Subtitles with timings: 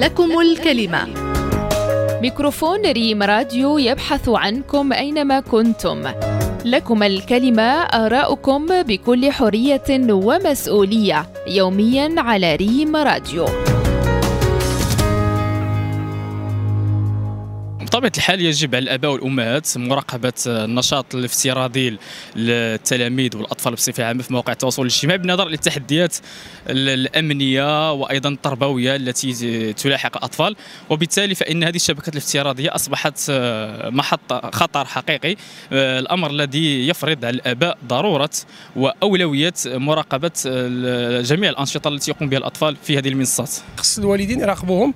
[0.00, 1.06] لكم الكلمة.
[2.22, 6.02] ميكروفون ريم راديو يبحث عنكم أينما كنتم.
[6.64, 13.46] لكم الكلمة آراؤكم بكل حرية ومسؤولية يوميا على ريم راديو.
[17.98, 21.98] بطبيعة الحال يجب على الآباء والأمهات مراقبة النشاط الافتراضي
[22.36, 26.16] للتلاميذ والأطفال بصفة عامة في مواقع التواصل الاجتماعي بالنظر للتحديات
[26.68, 30.56] الأمنية وأيضا التربوية التي تلاحق الأطفال.
[30.90, 35.36] وبالتالي فإن هذه الشبكات الافتراضية أصبحت آه، محط خطر حقيقي.
[35.72, 38.30] آه، الأمر الذي يفرض على الآباء ضرورة
[38.76, 40.32] وأولوية مراقبة
[41.20, 43.50] جميع الأنشطة التي يقوم بها الأطفال في هذه المنصات.
[43.76, 44.94] خص الوالدين يراقبوهم.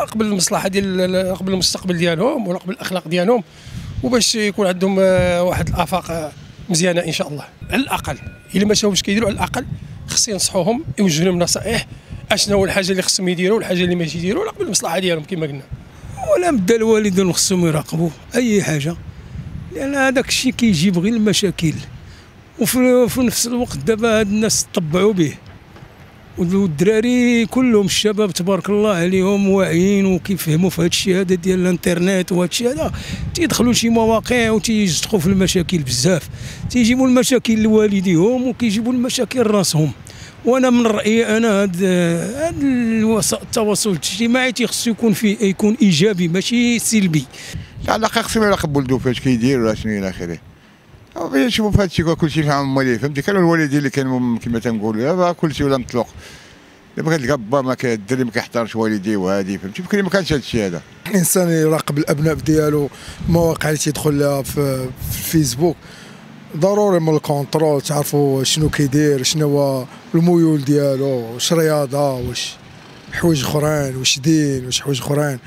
[0.00, 3.44] قبل المصلحة ديال قبل المستقبل ديالهم وقبل الأخلاق ديالهم
[4.02, 6.32] وباش يكون عندهم آه، واحد الآفاق آه،
[6.70, 7.44] مزيانة إن شاء الله.
[7.70, 8.18] على الأقل
[8.54, 9.66] إلا ما شافوش كيديروا على الأقل
[10.08, 11.86] خص ينصحوهم يوجهوا لهم نصائح
[12.32, 15.62] أشنو هو الحاجة اللي خصهم يديروا والحاجة اللي ماشي يديروا قبل المصلحة ديالهم كما قلنا.
[16.32, 18.96] ولا بدا الوالدين خصهم يراقبوا أي حاجة.
[19.72, 21.74] لأن هذاك الشيء كيجيب غير المشاكل.
[22.58, 25.34] وفي نفس الوقت دابا هاد الناس طبعوا به.
[26.38, 32.50] والدراري كلهم الشباب تبارك الله عليهم واعيين وكيفهموا في هذا الشيء هذا ديال الانترنت وهذا
[32.50, 32.92] الشيء هذا
[33.34, 36.28] تيدخلوا لشي مواقع وتيدخلوا في المشاكل بزاف
[36.70, 39.92] تيجيبوا المشاكل لوالديهم وكيجيبوا المشاكل راسهم
[40.44, 42.62] وأنا من رايي أنا هاد هاد
[43.42, 47.24] التواصل الاجتماعي تيخصو يكون فيه يكون ايجابي ماشي سلبي
[47.88, 50.38] على الاقل خصهم يراقبوا ولدو فاش كيدير ولا شنو إلى اخره
[51.16, 55.02] نشوفوا في هذا الشيء كل شيء فهم مواليه فهمتي؟ كانوا الوالدين اللي كانوا كما تنقولوا.
[55.02, 56.06] دابا كل شيء ولا مطلق.
[56.96, 60.82] دابا كتلقى ما الدري ما كيحترمش والديه وهذه فهمتي؟ بكري ما كانش هذا الشيء هذا.
[61.06, 62.88] الإنسان يراقب الأبناء ديالو
[63.28, 65.76] المواقع اللي تيدخل لها في الفيسبوك
[66.56, 69.84] ضروري من ال contrôle تعرفوا شنو كيدير شنو هو
[70.14, 72.56] الميول ديالو واش رياضة واش
[73.14, 75.38] حوايج أخرين واش دين واش حوايج أخرين.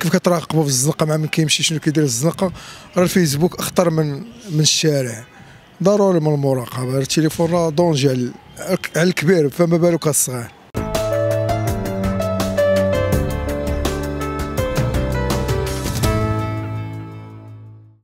[0.00, 2.52] كيف كتراقبوا في الزنقة مع من كيمشي شنو كيدير الزنقة.
[2.96, 4.12] راه الفيسبوك أخطر من
[4.50, 5.24] من الشارع.
[5.82, 6.98] ضروري من المراقبة.
[6.98, 8.32] التليفون راه danger على
[8.96, 10.61] الكبير فما بالك الصغير